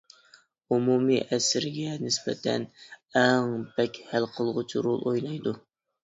[0.75, 2.65] ئومۇمىي ئەسەرگە نىسبەتەن
[3.23, 5.55] ئەڭ بەك ھەل قىلغۇچ رول ئوينايدۇ.